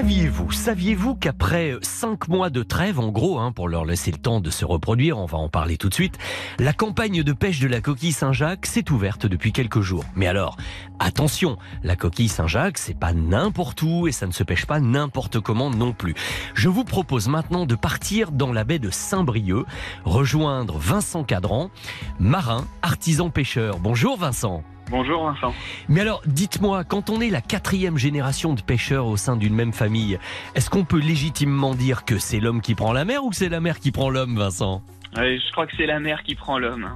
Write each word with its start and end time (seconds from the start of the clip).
Saviez-vous, 0.00 0.50
saviez-vous 0.50 1.14
qu'après 1.14 1.74
cinq 1.82 2.28
mois 2.28 2.48
de 2.48 2.62
trêve, 2.62 2.98
en 2.98 3.10
gros, 3.10 3.38
hein, 3.38 3.52
pour 3.52 3.68
leur 3.68 3.84
laisser 3.84 4.10
le 4.10 4.16
temps 4.16 4.40
de 4.40 4.48
se 4.48 4.64
reproduire, 4.64 5.18
on 5.18 5.26
va 5.26 5.36
en 5.36 5.50
parler 5.50 5.76
tout 5.76 5.90
de 5.90 5.94
suite, 5.94 6.16
la 6.58 6.72
campagne 6.72 7.22
de 7.22 7.32
pêche 7.34 7.60
de 7.60 7.68
la 7.68 7.82
coquille 7.82 8.12
Saint-Jacques 8.12 8.64
s'est 8.64 8.90
ouverte 8.90 9.26
depuis 9.26 9.52
quelques 9.52 9.82
jours. 9.82 10.06
Mais 10.16 10.26
alors, 10.26 10.56
attention, 11.00 11.58
la 11.82 11.96
coquille 11.96 12.30
Saint-Jacques, 12.30 12.78
c'est 12.78 12.98
pas 12.98 13.12
n'importe 13.12 13.82
où 13.82 14.08
et 14.08 14.12
ça 14.12 14.26
ne 14.26 14.32
se 14.32 14.42
pêche 14.42 14.64
pas 14.64 14.80
n'importe 14.80 15.38
comment 15.38 15.68
non 15.68 15.92
plus. 15.92 16.14
Je 16.54 16.70
vous 16.70 16.84
propose 16.84 17.28
maintenant 17.28 17.66
de 17.66 17.74
partir 17.74 18.32
dans 18.32 18.54
la 18.54 18.64
baie 18.64 18.78
de 18.78 18.88
Saint-Brieuc, 18.88 19.66
rejoindre 20.06 20.78
Vincent 20.78 21.24
Cadran, 21.24 21.70
marin, 22.18 22.64
artisan 22.80 23.28
pêcheur. 23.28 23.78
Bonjour 23.80 24.16
Vincent. 24.16 24.64
Bonjour 24.90 25.24
Vincent. 25.24 25.54
Mais 25.88 26.00
alors, 26.00 26.20
dites-moi, 26.26 26.82
quand 26.82 27.10
on 27.10 27.20
est 27.20 27.30
la 27.30 27.40
quatrième 27.40 27.96
génération 27.96 28.54
de 28.54 28.60
pêcheurs 28.60 29.06
au 29.06 29.16
sein 29.16 29.36
d'une 29.36 29.54
même 29.54 29.72
famille, 29.72 30.18
est-ce 30.56 30.68
qu'on 30.68 30.84
peut 30.84 30.98
légitimement 30.98 31.76
dire 31.76 32.04
que 32.04 32.18
c'est 32.18 32.40
l'homme 32.40 32.60
qui 32.60 32.74
prend 32.74 32.92
la 32.92 33.04
mer 33.04 33.24
ou 33.24 33.30
que 33.30 33.36
c'est 33.36 33.48
la 33.48 33.60
mer 33.60 33.78
qui 33.78 33.92
prend 33.92 34.10
l'homme, 34.10 34.36
Vincent? 34.36 34.82
Je 35.14 35.52
crois 35.52 35.66
que 35.66 35.72
c'est 35.76 35.86
la 35.86 36.00
mer 36.00 36.24
qui 36.24 36.34
prend 36.34 36.58
l'homme. 36.58 36.90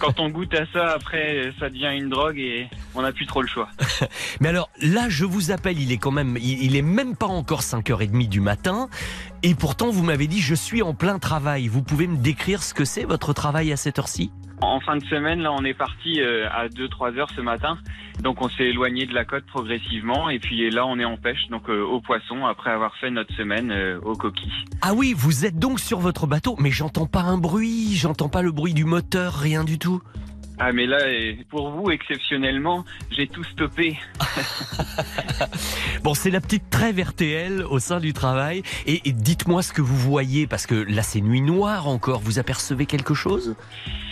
quand 0.00 0.20
on 0.20 0.28
goûte 0.28 0.54
à 0.54 0.66
ça, 0.74 0.90
après, 0.90 1.52
ça 1.58 1.70
devient 1.70 1.92
une 1.94 2.10
drogue 2.10 2.38
et 2.38 2.68
on 2.94 3.02
n'a 3.02 3.12
plus 3.12 3.26
trop 3.26 3.42
le 3.42 3.48
choix. 3.48 3.68
Mais 4.40 4.48
alors, 4.48 4.68
là, 4.80 5.08
je 5.08 5.24
vous 5.24 5.50
appelle, 5.50 5.78
il 5.78 5.92
est 5.92 5.98
quand 5.98 6.10
même, 6.10 6.36
il, 6.40 6.76
est 6.76 6.82
même 6.82 7.16
pas 7.16 7.26
encore 7.26 7.60
5h30 7.60 8.28
du 8.28 8.40
matin. 8.40 8.88
Et 9.42 9.54
pourtant, 9.54 9.90
vous 9.90 10.02
m'avez 10.02 10.26
dit, 10.26 10.40
je 10.40 10.54
suis 10.54 10.82
en 10.82 10.94
plein 10.94 11.18
travail. 11.18 11.68
Vous 11.68 11.82
pouvez 11.82 12.06
me 12.06 12.16
décrire 12.16 12.62
ce 12.62 12.74
que 12.74 12.84
c'est 12.84 13.04
votre 13.04 13.32
travail 13.32 13.72
à 13.72 13.76
cette 13.76 13.98
heure-ci? 13.98 14.30
En 14.60 14.78
fin 14.78 14.96
de 14.96 15.04
semaine, 15.06 15.40
là, 15.40 15.52
on 15.52 15.64
est 15.64 15.74
parti 15.74 16.20
euh, 16.20 16.48
à 16.50 16.68
2-3 16.68 17.18
heures 17.18 17.30
ce 17.34 17.40
matin. 17.40 17.78
Donc, 18.20 18.40
on 18.42 18.48
s'est 18.48 18.66
éloigné 18.66 19.06
de 19.06 19.14
la 19.14 19.24
côte 19.24 19.44
progressivement. 19.46 20.30
Et 20.30 20.38
puis 20.38 20.70
là, 20.70 20.86
on 20.86 21.00
est 21.00 21.04
en 21.04 21.16
pêche, 21.16 21.48
donc 21.50 21.68
euh, 21.68 21.82
au 21.82 22.00
poisson, 22.00 22.46
après 22.46 22.70
avoir 22.70 22.94
fait 22.98 23.10
notre 23.10 23.34
semaine 23.34 23.72
euh, 23.72 23.98
aux 24.02 24.14
coquilles. 24.14 24.52
Ah 24.80 24.94
oui, 24.94 25.14
vous 25.16 25.44
êtes 25.44 25.58
donc 25.58 25.80
sur 25.80 25.98
votre 25.98 26.28
bateau, 26.28 26.54
mais 26.60 26.70
j'entends 26.70 27.06
pas 27.06 27.22
un 27.22 27.38
bruit, 27.38 27.96
j'entends 27.96 28.28
pas 28.28 28.42
le 28.42 28.52
bruit 28.52 28.74
du 28.74 28.84
moteur, 28.84 29.34
rien 29.34 29.64
du 29.64 29.80
tout. 29.80 30.00
Ah 30.64 30.70
mais 30.72 30.86
là, 30.86 30.98
pour 31.50 31.70
vous, 31.70 31.90
exceptionnellement, 31.90 32.84
j'ai 33.10 33.26
tout 33.26 33.42
stoppé. 33.42 33.98
bon, 36.04 36.14
c'est 36.14 36.30
la 36.30 36.40
petite 36.40 36.70
trêve 36.70 37.00
RTL 37.00 37.64
au 37.68 37.80
sein 37.80 37.98
du 37.98 38.12
travail. 38.12 38.62
Et, 38.86 39.00
dites-moi 39.06 39.62
ce 39.62 39.72
que 39.72 39.82
vous 39.82 39.96
voyez, 39.96 40.46
parce 40.46 40.68
que 40.68 40.76
là, 40.76 41.02
c'est 41.02 41.20
nuit 41.20 41.40
noire 41.40 41.88
encore. 41.88 42.20
Vous 42.20 42.38
apercevez 42.38 42.86
quelque 42.86 43.12
chose? 43.12 43.56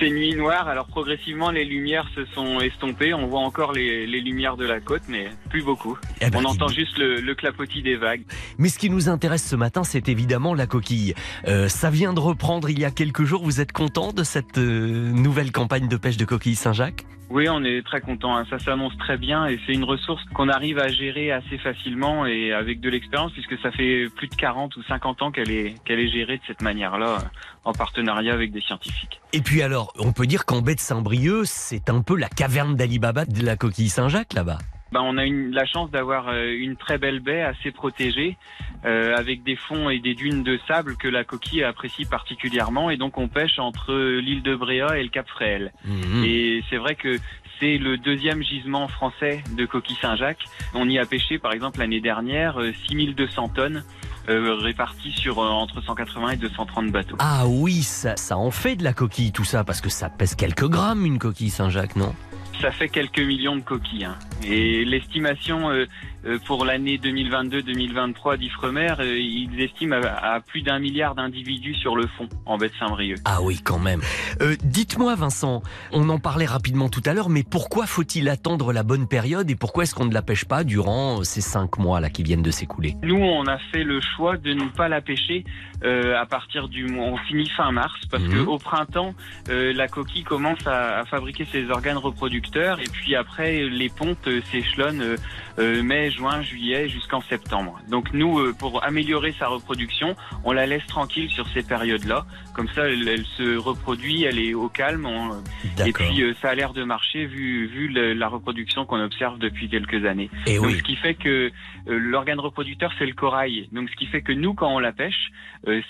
C'est 0.00 0.10
nuit 0.10 0.34
noire, 0.34 0.66
alors 0.66 0.88
progressivement, 0.88 1.52
les 1.52 1.64
lumières 1.64 2.10
se 2.16 2.24
sont 2.34 2.58
estompées. 2.58 3.14
On 3.14 3.28
voit 3.28 3.42
encore 3.42 3.70
les, 3.70 4.08
lumières 4.08 4.56
de 4.56 4.66
la 4.66 4.80
côte, 4.80 5.02
mais 5.06 5.28
plus 5.50 5.62
beaucoup. 5.62 5.96
Eh 6.20 6.30
ben, 6.30 6.40
On 6.40 6.44
entend 6.46 6.66
juste 6.66 6.98
le, 6.98 7.32
clapotis 7.34 7.82
des 7.82 7.94
vagues. 7.94 8.24
Mais 8.58 8.70
ce 8.70 8.78
qui 8.80 8.90
nous 8.90 9.08
intéresse 9.08 9.46
ce 9.46 9.54
matin, 9.54 9.84
c'est 9.84 10.08
évidemment 10.08 10.52
la 10.54 10.66
coquille. 10.66 11.14
Euh, 11.46 11.68
ça 11.68 11.90
vient 11.90 12.12
de 12.12 12.18
reprendre 12.18 12.68
il 12.70 12.80
y 12.80 12.84
a 12.84 12.90
quelques 12.90 13.22
jours. 13.22 13.44
Vous 13.44 13.60
êtes 13.60 13.70
content 13.70 14.12
de 14.12 14.24
cette 14.24 14.58
euh, 14.58 15.12
nouvelle 15.12 15.52
campagne 15.52 15.86
de 15.86 15.96
pêche 15.96 16.16
de 16.16 16.24
coquille 16.24 16.39
Saint-Jacques 16.54 17.04
oui, 17.30 17.48
on 17.48 17.62
est 17.62 17.86
très 17.86 18.00
content. 18.00 18.36
Hein. 18.36 18.44
Ça 18.50 18.58
s'annonce 18.58 18.96
très 18.98 19.16
bien 19.16 19.46
et 19.46 19.60
c'est 19.64 19.72
une 19.72 19.84
ressource 19.84 20.20
qu'on 20.34 20.48
arrive 20.48 20.80
à 20.80 20.88
gérer 20.88 21.30
assez 21.30 21.58
facilement 21.58 22.26
et 22.26 22.52
avec 22.52 22.80
de 22.80 22.90
l'expérience 22.90 23.30
puisque 23.32 23.56
ça 23.60 23.70
fait 23.70 24.08
plus 24.16 24.26
de 24.26 24.34
40 24.34 24.74
ou 24.76 24.82
50 24.82 25.22
ans 25.22 25.30
qu'elle 25.30 25.50
est, 25.52 25.76
qu'elle 25.84 26.00
est 26.00 26.10
gérée 26.10 26.38
de 26.38 26.42
cette 26.48 26.60
manière-là 26.60 27.18
en 27.64 27.72
partenariat 27.72 28.34
avec 28.34 28.50
des 28.50 28.60
scientifiques. 28.60 29.20
Et 29.32 29.42
puis 29.42 29.62
alors, 29.62 29.92
on 30.00 30.12
peut 30.12 30.26
dire 30.26 30.44
qu'en 30.44 30.60
baie 30.60 30.74
de 30.74 30.80
Saint-Brieuc, 30.80 31.44
c'est 31.44 31.88
un 31.88 32.02
peu 32.02 32.16
la 32.16 32.28
caverne 32.28 32.74
d'Alibaba 32.74 33.24
de 33.24 33.44
la 33.44 33.56
coquille 33.56 33.90
Saint-Jacques 33.90 34.32
là-bas. 34.32 34.58
Ben, 34.92 35.00
on 35.02 35.16
a 35.18 35.24
une, 35.24 35.52
la 35.52 35.66
chance 35.66 35.90
d'avoir 35.90 36.28
euh, 36.28 36.52
une 36.52 36.76
très 36.76 36.98
belle 36.98 37.20
baie 37.20 37.42
assez 37.42 37.70
protégée 37.70 38.36
euh, 38.84 39.14
avec 39.16 39.42
des 39.44 39.56
fonds 39.56 39.88
et 39.88 39.98
des 40.00 40.14
dunes 40.14 40.42
de 40.42 40.58
sable 40.66 40.96
que 40.96 41.06
la 41.06 41.22
coquille 41.22 41.62
apprécie 41.62 42.04
particulièrement 42.04 42.90
et 42.90 42.96
donc 42.96 43.18
on 43.18 43.28
pêche 43.28 43.58
entre 43.58 43.94
l'île 43.94 44.42
de 44.42 44.56
Bréa 44.56 44.98
et 44.98 45.02
le 45.02 45.10
Cap 45.10 45.28
Fréhel. 45.28 45.72
Mhm. 45.84 46.24
Et 46.24 46.64
c'est 46.70 46.78
vrai 46.78 46.94
que 46.96 47.18
c'est 47.60 47.78
le 47.78 47.98
deuxième 47.98 48.42
gisement 48.42 48.88
français 48.88 49.44
de 49.56 49.66
coquille 49.66 49.98
Saint-Jacques. 50.00 50.44
On 50.74 50.88
y 50.88 50.98
a 50.98 51.06
pêché 51.06 51.38
par 51.38 51.52
exemple 51.52 51.78
l'année 51.78 52.00
dernière 52.00 52.58
6200 52.88 53.44
euh, 53.44 53.54
tonnes. 53.54 53.84
Euh, 54.28 54.54
réparties 54.54 55.12
sur 55.12 55.38
entre 55.38 55.80
180 55.82 56.32
et 56.32 56.36
230 56.36 56.92
bateaux. 56.92 57.16
Ah 57.18 57.46
oui, 57.48 57.82
ça, 57.82 58.16
ça 58.16 58.36
en 58.36 58.50
fait 58.50 58.76
de 58.76 58.84
la 58.84 58.92
coquille 58.92 59.32
tout 59.32 59.44
ça, 59.44 59.64
parce 59.64 59.80
que 59.80 59.88
ça 59.88 60.10
pèse 60.10 60.34
quelques 60.34 60.68
grammes 60.68 61.06
une 61.06 61.18
coquille 61.18 61.50
Saint-Jacques, 61.50 61.96
non? 61.96 62.14
Ça 62.60 62.70
fait 62.70 62.88
quelques 62.88 63.18
millions 63.18 63.56
de 63.56 63.62
coquilles. 63.62 64.04
Hein. 64.04 64.18
Et 64.44 64.84
l'estimation 64.84 65.70
euh, 65.70 65.86
euh, 66.24 66.38
pour 66.46 66.64
l'année 66.64 66.98
2022-2023 66.98 68.38
d'Ifremer, 68.38 68.94
euh, 68.98 69.18
ils 69.18 69.60
estiment 69.60 69.96
à, 69.96 70.40
plus 70.40 70.62
d'un 70.62 70.78
milliard 70.78 71.14
d'individus 71.14 71.74
sur 71.74 71.94
le 71.94 72.06
fond 72.06 72.28
en 72.46 72.56
baie 72.56 72.68
de 72.68 72.74
Saint-Brieuc. 72.78 73.18
Ah 73.24 73.42
oui, 73.42 73.60
quand 73.62 73.78
même. 73.78 74.00
Dites-moi, 74.64 75.14
Vincent, 75.14 75.62
on 75.92 76.08
en 76.08 76.18
parlait 76.18 76.46
rapidement 76.46 76.88
tout 76.88 77.02
à 77.04 77.12
l'heure, 77.12 77.28
mais 77.28 77.42
pourquoi 77.42 77.86
faut-il 77.86 78.28
attendre 78.28 78.72
la 78.72 78.82
bonne 78.82 79.06
période 79.08 79.50
et 79.50 79.56
pourquoi 79.56 79.82
est-ce 79.82 79.94
qu'on 79.94 80.06
ne 80.06 80.14
la 80.14 80.22
pêche 80.22 80.44
pas 80.44 80.64
durant 80.64 81.22
ces 81.24 81.40
cinq 81.40 81.78
mois 81.78 82.00
là 82.00 82.08
qui 82.08 82.22
viennent 82.22 82.42
de 82.42 82.50
s'écouler? 82.50 82.96
Nous, 83.02 83.16
on 83.16 83.46
a 83.46 83.58
fait 83.58 83.84
le 83.84 84.00
choix 84.00 84.36
de 84.36 84.54
ne 84.54 84.68
pas 84.68 84.88
la 84.88 85.00
pêcher 85.00 85.44
à 85.82 86.26
partir 86.26 86.68
du 86.68 86.86
mois. 86.86 87.06
On 87.06 87.16
finit 87.16 87.48
fin 87.48 87.72
mars 87.72 87.98
parce 88.10 88.22
mmh. 88.22 88.44
qu'au 88.44 88.58
printemps, 88.58 89.14
la 89.48 89.88
coquille 89.88 90.24
commence 90.24 90.66
à, 90.66 91.00
à 91.00 91.04
fabriquer 91.04 91.46
ses 91.50 91.70
organes 91.70 91.98
reproducteurs 91.98 92.80
et 92.80 92.88
puis 92.92 93.14
après 93.14 93.68
les 93.68 93.88
pontes 93.88 94.29
s'échelonnent 94.50 95.16
euh, 95.60 95.70
euh, 95.70 95.82
mai, 95.82 96.10
juin, 96.10 96.42
juillet 96.42 96.88
jusqu'en 96.88 97.20
septembre. 97.22 97.80
Donc 97.88 98.12
nous, 98.12 98.38
euh, 98.38 98.54
pour 98.58 98.82
améliorer 98.84 99.34
sa 99.38 99.48
reproduction, 99.48 100.16
on 100.44 100.52
la 100.52 100.66
laisse 100.66 100.86
tranquille 100.86 101.30
sur 101.30 101.46
ces 101.48 101.62
périodes-là. 101.62 102.24
Comme 102.54 102.68
ça, 102.68 102.88
elle, 102.88 103.24
se 103.36 103.56
reproduit, 103.56 104.24
elle 104.24 104.38
est 104.38 104.54
au 104.54 104.68
calme. 104.68 105.08
et 105.86 105.92
puis 105.92 106.22
ça 106.40 106.50
a 106.50 106.54
l'air 106.54 106.72
de 106.72 106.84
marcher 106.84 107.26
vu, 107.26 107.66
vu 107.66 107.88
la 107.88 108.28
reproduction 108.28 108.84
qu'on 108.84 109.00
observe 109.00 109.38
depuis 109.38 109.68
quelques 109.68 110.04
années. 110.04 110.30
Et 110.46 110.56
Donc, 110.56 110.72
Ce 110.72 110.82
qui 110.82 110.96
fait 110.96 111.14
que 111.14 111.50
l'organe 111.86 112.40
reproducteur, 112.40 112.92
c'est 112.98 113.06
le 113.06 113.14
corail. 113.14 113.68
Donc 113.72 113.88
ce 113.88 113.96
qui 113.96 114.06
fait 114.06 114.22
que 114.22 114.32
nous, 114.32 114.54
quand 114.54 114.74
on 114.74 114.78
la 114.78 114.92
pêche, 114.92 115.30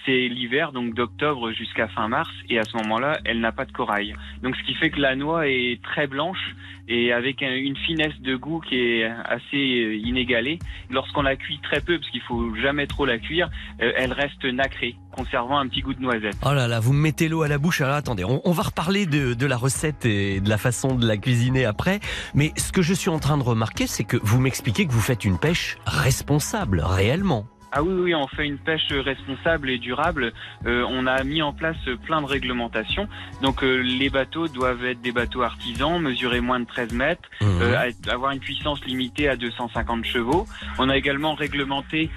c'est 0.04 0.28
l'hiver, 0.28 0.72
donc 0.72 0.94
d'octobre 0.94 1.52
jusqu'à 1.52 1.88
fin 1.88 2.08
mars. 2.08 2.30
Et 2.48 2.58
à 2.58 2.64
ce 2.64 2.76
moment-là, 2.76 3.18
elle 3.24 3.40
n'a 3.40 3.52
pas 3.52 3.64
de 3.64 3.72
corail. 3.72 4.14
Donc 4.42 4.56
ce 4.56 4.62
qui 4.64 4.74
fait 4.74 4.90
que 4.90 5.00
la 5.00 5.16
noix 5.16 5.48
est 5.48 5.82
très 5.82 6.06
blanche 6.06 6.54
et 6.90 7.12
avec 7.12 7.40
une 7.40 7.76
finesse 7.76 8.20
de 8.20 8.34
goût 8.34 8.60
qui 8.60 8.76
est 8.76 9.04
assez 9.04 9.56
euh, 9.56 9.59
inégalée. 9.60 10.58
Lorsqu'on 10.90 11.22
la 11.22 11.36
cuit 11.36 11.60
très 11.62 11.80
peu, 11.80 11.98
parce 11.98 12.10
qu'il 12.10 12.22
faut 12.22 12.54
jamais 12.56 12.86
trop 12.86 13.06
la 13.06 13.18
cuire, 13.18 13.50
euh, 13.82 13.92
elle 13.96 14.12
reste 14.12 14.44
nacrée, 14.44 14.96
conservant 15.12 15.58
un 15.58 15.68
petit 15.68 15.80
goût 15.80 15.94
de 15.94 16.00
noisette. 16.00 16.36
Oh 16.44 16.52
là 16.52 16.68
là, 16.68 16.80
vous 16.80 16.92
me 16.92 17.00
mettez 17.00 17.28
l'eau 17.28 17.42
à 17.42 17.48
la 17.48 17.58
bouche. 17.58 17.80
Alors 17.80 17.96
attendez, 17.96 18.24
on, 18.24 18.52
va 18.52 18.62
reparler 18.62 19.06
de, 19.06 19.46
la 19.46 19.56
recette 19.56 20.06
et 20.06 20.40
de 20.40 20.48
la 20.48 20.58
façon 20.58 20.94
de 20.94 21.06
la 21.06 21.16
cuisiner 21.16 21.64
après. 21.64 22.00
Mais 22.34 22.52
ce 22.56 22.72
que 22.72 22.82
je 22.82 22.94
suis 22.94 23.10
en 23.10 23.18
train 23.18 23.38
de 23.38 23.42
remarquer, 23.42 23.86
c'est 23.86 24.04
que 24.04 24.16
vous 24.22 24.40
m'expliquez 24.40 24.86
que 24.86 24.92
vous 24.92 25.00
faites 25.00 25.24
une 25.24 25.38
pêche 25.38 25.76
responsable, 25.86 26.80
réellement. 26.84 27.46
Ah 27.72 27.82
oui, 27.82 27.94
oui, 27.94 28.14
on 28.14 28.26
fait 28.26 28.46
une 28.46 28.58
pêche 28.58 28.88
responsable 28.90 29.70
et 29.70 29.78
durable. 29.78 30.32
Euh, 30.66 30.84
on 30.88 31.06
a 31.06 31.22
mis 31.22 31.40
en 31.40 31.52
place 31.52 31.76
plein 32.04 32.20
de 32.20 32.26
réglementations. 32.26 33.08
Donc 33.42 33.62
euh, 33.62 33.76
les 33.76 34.10
bateaux 34.10 34.48
doivent 34.48 34.84
être 34.84 35.00
des 35.00 35.12
bateaux 35.12 35.42
artisans, 35.42 36.00
mesurer 36.00 36.40
moins 36.40 36.58
de 36.58 36.64
13 36.64 36.92
mètres, 36.92 37.28
mmh. 37.40 37.44
euh, 37.44 37.90
avoir 38.08 38.32
une 38.32 38.40
puissance 38.40 38.84
limitée 38.84 39.28
à 39.28 39.36
250 39.36 40.04
chevaux. 40.04 40.46
On 40.78 40.88
a 40.88 40.96
également 40.96 41.34
réglementé 41.34 42.10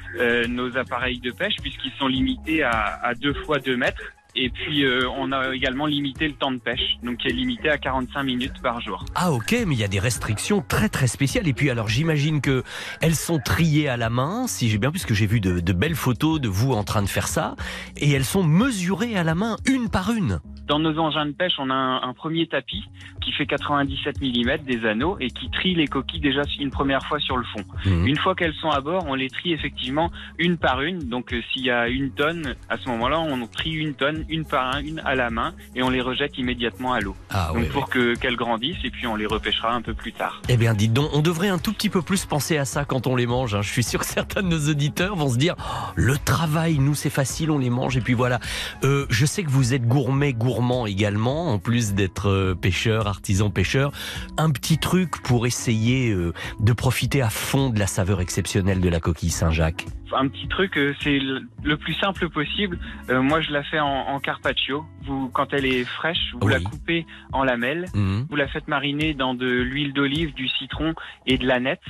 nos 0.47 0.77
appareils 0.77 1.19
de 1.19 1.31
pêche 1.31 1.55
puisqu'ils 1.61 1.91
sont 1.99 2.07
limités 2.07 2.63
à, 2.63 2.71
à 3.03 3.13
deux 3.13 3.33
fois 3.33 3.59
2 3.59 3.77
mètres. 3.77 4.01
Et 4.35 4.49
puis 4.49 4.83
euh, 4.83 5.07
on 5.17 5.31
a 5.31 5.53
également 5.53 5.85
limité 5.85 6.27
le 6.27 6.33
temps 6.33 6.51
de 6.51 6.57
pêche, 6.57 6.97
donc 7.03 7.17
qui 7.17 7.27
est 7.27 7.33
limité 7.33 7.69
à 7.69 7.77
45 7.77 8.23
minutes 8.23 8.61
par 8.61 8.81
jour. 8.81 9.05
Ah 9.15 9.31
ok, 9.31 9.51
mais 9.67 9.75
il 9.75 9.79
y 9.79 9.83
a 9.83 9.87
des 9.87 9.99
restrictions 9.99 10.63
très 10.67 10.89
très 10.89 11.07
spéciales. 11.07 11.47
Et 11.47 11.53
puis 11.53 11.69
alors 11.69 11.87
j'imagine 11.87 12.41
que 12.41 12.63
elles 13.01 13.15
sont 13.15 13.39
triées 13.39 13.87
à 13.89 13.97
la 13.97 14.09
main, 14.09 14.47
si 14.47 14.69
j'ai 14.69 14.77
bien, 14.77 14.91
puisque 14.91 15.13
j'ai 15.13 15.27
vu 15.27 15.39
de, 15.39 15.59
de 15.59 15.73
belles 15.73 15.95
photos 15.95 16.41
de 16.41 16.47
vous 16.47 16.73
en 16.73 16.83
train 16.83 17.03
de 17.03 17.09
faire 17.09 17.27
ça, 17.27 17.55
et 17.97 18.11
elles 18.11 18.25
sont 18.25 18.43
mesurées 18.43 19.15
à 19.15 19.23
la 19.23 19.35
main 19.35 19.57
une 19.65 19.89
par 19.89 20.11
une. 20.11 20.39
Dans 20.67 20.79
nos 20.79 20.97
engins 20.97 21.25
de 21.25 21.31
pêche, 21.31 21.53
on 21.59 21.69
a 21.69 21.73
un, 21.73 22.13
premier 22.13 22.47
tapis 22.47 22.83
qui 23.21 23.33
fait 23.33 23.45
97 23.45 24.21
mm 24.21 24.57
des 24.65 24.85
anneaux 24.85 25.17
et 25.19 25.29
qui 25.29 25.49
trie 25.49 25.75
les 25.75 25.87
coquilles 25.87 26.21
déjà 26.21 26.43
une 26.59 26.69
première 26.69 27.03
fois 27.05 27.19
sur 27.19 27.35
le 27.35 27.43
fond. 27.43 27.63
Mhm. 27.85 28.07
Une 28.07 28.17
fois 28.17 28.33
qu'elles 28.33 28.53
sont 28.53 28.69
à 28.69 28.79
bord, 28.79 29.03
on 29.07 29.15
les 29.15 29.29
trie 29.29 29.51
effectivement 29.51 30.09
une 30.37 30.57
par 30.57 30.81
une. 30.81 30.99
Donc 30.99 31.33
euh, 31.33 31.41
s'il 31.51 31.65
y 31.65 31.71
a 31.71 31.89
une 31.89 32.11
tonne, 32.11 32.55
à 32.69 32.77
ce 32.77 32.87
moment-là, 32.89 33.19
on 33.19 33.45
trie 33.47 33.71
une 33.71 33.93
tonne, 33.93 34.25
une 34.29 34.45
par 34.45 34.77
une 34.77 35.01
à 35.03 35.15
la 35.15 35.29
main 35.29 35.53
et 35.75 35.83
on 35.83 35.89
les 35.89 36.01
rejette 36.01 36.37
immédiatement 36.37 36.93
à 36.93 37.01
l'eau. 37.01 37.15
Ah, 37.29 37.51
donc 37.53 37.67
pour 37.69 37.89
que 37.89 38.15
qu'elles 38.15 38.37
grandissent 38.37 38.83
et 38.85 38.89
puis 38.89 39.05
on 39.05 39.15
les 39.15 39.25
repêchera 39.25 39.73
un 39.73 39.81
peu 39.81 39.93
plus 39.93 40.13
tard. 40.13 40.41
Eh 40.47 40.55
bien, 40.55 40.73
dites 40.73 40.93
donc, 40.93 41.09
on 41.13 41.21
devrait 41.21 41.49
un 41.49 41.57
tout 41.57 41.73
petit 41.73 41.89
peu 41.89 42.01
plus 42.01 42.25
penser 42.25 42.57
à 42.57 42.65
ça 42.65 42.85
quand 42.85 43.07
on 43.07 43.15
les 43.15 43.27
mange. 43.27 43.55
Hein. 43.55 43.61
Je 43.61 43.71
suis 43.71 43.83
sûr 43.83 43.99
que 43.99 44.05
certains 44.05 44.43
de 44.43 44.47
nos 44.47 44.69
auditeurs 44.69 45.15
vont 45.15 45.29
se 45.29 45.37
dire 45.37 45.55
oh, 45.59 45.91
le 45.95 46.17
travail, 46.17 46.77
nous 46.77 46.95
c'est 46.95 47.09
facile, 47.09 47.51
on 47.51 47.57
les 47.57 47.69
mange 47.69 47.97
et 47.97 48.01
puis 48.01 48.13
voilà. 48.13 48.39
Euh, 48.83 49.05
je 49.09 49.25
sais 49.25 49.43
que 49.43 49.49
vous 49.49 49.73
êtes 49.73 49.85
gourmet, 49.87 50.31
gourmet 50.33 50.52
gourmand 50.53 50.85
également, 50.85 51.47
en 51.49 51.57
plus 51.57 51.93
d'être 51.95 52.29
euh, 52.29 52.53
pêcheur, 52.53 53.07
artisan 53.07 53.49
pêcheur. 53.49 53.91
Un 54.37 54.51
petit 54.51 54.77
truc 54.77 55.19
pour 55.23 55.47
essayer 55.47 56.11
euh, 56.11 56.31
de 56.59 56.73
profiter 56.73 57.23
à 57.23 57.29
fond 57.31 57.71
de 57.71 57.79
la 57.79 57.87
saveur 57.87 58.21
exceptionnelle 58.21 58.79
de 58.79 58.87
la 58.89 58.99
coquille 58.99 59.31
Saint-Jacques. 59.31 59.85
Un 60.15 60.27
petit 60.27 60.47
truc, 60.47 60.77
euh, 60.77 60.93
c'est 61.01 61.17
le 61.63 61.77
plus 61.77 61.95
simple 61.95 62.29
possible. 62.29 62.77
Euh, 63.09 63.19
moi, 63.23 63.41
je 63.41 63.49
la 63.51 63.63
fais 63.63 63.79
en, 63.79 63.87
en 63.87 64.19
carpaccio. 64.19 64.85
Vous, 65.07 65.29
quand 65.33 65.53
elle 65.53 65.65
est 65.65 65.85
fraîche, 65.85 66.35
vous 66.39 66.45
Oui. 66.47 66.53
la 66.53 66.59
coupez 66.59 67.07
en 67.31 67.43
lamelles. 67.43 67.87
Mhm. 67.95 68.27
Vous 68.29 68.35
la 68.35 68.47
faites 68.47 68.67
mariner 68.67 69.15
dans 69.15 69.33
de 69.33 69.47
l'huile 69.47 69.91
d'olive, 69.93 70.35
du 70.35 70.47
citron 70.49 70.93
et 71.25 71.39
de 71.39 71.47
l'aneth. 71.47 71.81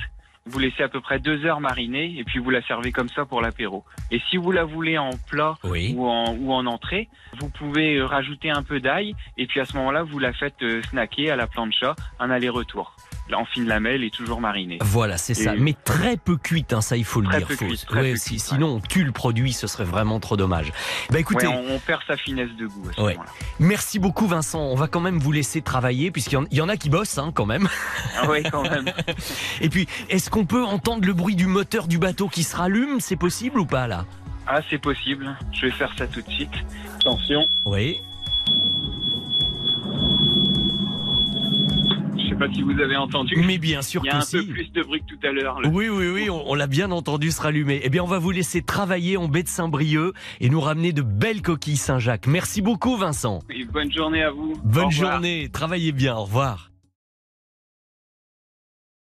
Vous 0.46 0.58
laissez 0.58 0.82
à 0.82 0.88
peu 0.88 1.00
près 1.00 1.18
deux 1.18 1.46
heures 1.46 1.60
mariner 1.60 2.14
et 2.18 2.24
puis 2.24 2.38
vous 2.38 2.50
la 2.50 2.60
servez 2.62 2.92
comme 2.92 3.08
ça 3.08 3.24
pour 3.24 3.40
l'apéro. 3.40 3.82
Et 4.10 4.20
si 4.28 4.36
vous 4.36 4.52
la 4.52 4.64
voulez 4.64 4.98
en 4.98 5.10
plat 5.30 5.54
Oui. 5.64 5.94
ou 5.96 6.06
en, 6.06 6.34
ou 6.34 6.52
en 6.52 6.66
entrée, 6.66 7.08
vous 7.40 7.48
pouvez 7.48 7.96
euh, 7.96 8.04
rajouter 8.04 8.50
un 8.50 8.62
peu 8.62 8.78
d'ail 8.78 9.14
et 9.38 9.46
puis 9.46 9.60
à 9.60 9.64
ce 9.64 9.74
moment-là, 9.78 10.02
vous 10.02 10.18
la 10.18 10.34
faites 10.34 10.62
euh, 10.62 10.82
snacker 10.82 11.30
à 11.30 11.36
la 11.36 11.46
plancha, 11.46 11.96
un 12.20 12.28
aller-retour. 12.30 12.94
En 13.32 13.46
fine 13.46 13.64
lamelle 13.66 14.04
et 14.04 14.10
toujours 14.10 14.40
marinée. 14.40 14.78
Voilà, 14.82 15.16
c'est 15.16 15.34
ça. 15.34 15.54
Mais 15.58 15.74
très 15.84 16.16
peu 16.16 16.36
cuite, 16.36 16.72
hein, 16.72 16.80
ça 16.82 16.96
il 16.96 17.04
faut 17.04 17.20
le 17.20 17.28
dire. 17.28 17.46
peu 17.48 17.56
cuite, 17.56 17.84
très 17.86 18.00
ouais, 18.02 18.10
peu 18.12 18.16
si- 18.16 18.30
cuite, 18.30 18.40
sinon 18.42 18.76
on 18.76 18.80
tue 18.80 19.02
le 19.02 19.10
produit, 19.12 19.52
ce 19.52 19.66
serait 19.66 19.84
vraiment 19.84 20.20
trop 20.20 20.36
dommage. 20.36 20.72
Bah 21.10 21.18
écoutez, 21.18 21.46
Ouais, 21.48 21.54
on, 21.68 21.74
on 21.74 21.78
perd 21.80 22.02
sa 22.06 22.16
finesse 22.16 22.50
de 22.58 22.66
goût 22.66 22.88
à 22.90 22.92
ce 22.92 23.00
Ouais. 23.00 23.12
moment-là. 23.14 23.30
merci 23.58 23.98
beaucoup 23.98 24.26
Vincent. 24.28 24.60
On 24.60 24.74
va 24.76 24.86
quand 24.88 25.00
même 25.00 25.18
vous 25.18 25.32
laisser 25.32 25.62
travailler 25.62 26.10
puisqu'il 26.12 26.34
y 26.34 26.36
en- 26.38 26.44
il 26.50 26.58
y, 26.58 26.60
en 26.60 26.68
a 26.68 26.76
qui 26.76 26.90
bossent 26.90 27.18
hein, 27.18 27.32
quand 27.34 27.46
même. 27.46 27.68
Ah 28.20 28.28
ouais, 28.28 28.42
quand 28.42 28.62
même. 28.62 28.92
Et 29.60 29.68
puis, 29.68 29.88
est-ce 30.10 30.28
qu'on 30.30 30.44
peut 30.44 30.62
entendre 30.62 31.04
le 31.06 31.12
bruit 31.14 31.34
du 31.34 31.46
moteur 31.46 31.88
du 31.88 31.98
bateau 31.98 32.28
qui 32.28 32.44
se 32.44 32.54
rallume? 32.56 33.00
C'est 33.00 33.16
possible 33.16 33.58
ou 33.58 33.66
pas 33.66 33.86
là? 33.88 34.04
Ah, 34.46 34.60
c'est 34.70 34.78
possible. 34.78 35.34
Je 35.50 35.66
vais 35.66 35.72
faire 35.72 35.92
ça 35.96 36.06
tout 36.06 36.20
de 36.20 36.30
suite. 36.30 36.52
Attention. 37.00 37.40
Oui. 37.64 38.00
Je 42.16 42.28
sais 42.28 42.32
pas 42.46 42.52
si 42.52 42.62
vous 42.62 42.78
avez 42.80 42.96
entendu. 42.96 43.34
Mais 43.46 43.58
bien 43.58 43.82
sûr 43.82 44.02
Il 44.04 44.06
y 44.06 44.10
a 44.10 44.12
que 44.12 44.16
un 44.18 44.20
si. 44.22 44.36
peu 44.38 44.52
plus 44.52 44.72
de 44.72 44.82
bruit 44.82 45.00
que 45.00 45.14
tout 45.14 45.26
à 45.26 45.32
l'heure. 45.32 45.60
Oui, 45.72 45.88
oui, 45.88 46.08
oui, 46.08 46.30
on, 46.30 46.50
on 46.50 46.54
l'a 46.54 46.66
bien 46.66 46.90
entendu 46.90 47.30
se 47.30 47.40
rallumer. 47.40 47.80
Eh 47.84 47.90
bien, 47.90 48.02
on 48.02 48.06
va 48.08 48.18
vous 48.18 48.30
laisser 48.30 48.62
travailler 48.62 49.16
en 49.16 49.28
baie 49.28 49.42
de 49.42 49.48
Saint-Brieuc 49.48 50.12
et 50.40 50.48
nous 50.50 50.60
ramener 50.60 50.92
de 50.92 51.02
belles 51.02 51.42
coquilles 51.42 51.76
Saint-Jacques. 51.76 52.26
Merci 52.26 52.62
beaucoup, 52.62 52.96
Vincent. 52.96 53.40
Et 53.50 53.64
bonne 53.64 53.92
journée 53.92 54.22
à 54.22 54.30
vous. 54.30 54.54
Bonne 54.64 54.90
journée, 54.90 55.48
travaillez 55.52 55.92
bien, 55.92 56.14
au 56.16 56.24
revoir. 56.24 56.70